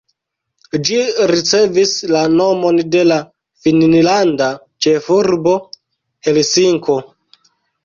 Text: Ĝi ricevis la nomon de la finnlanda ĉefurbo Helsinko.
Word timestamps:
Ĝi 0.87 0.95
ricevis 1.31 1.91
la 2.15 2.21
nomon 2.39 2.79
de 2.95 3.03
la 3.11 3.19
finnlanda 3.67 4.49
ĉefurbo 4.87 5.55
Helsinko. 6.31 7.01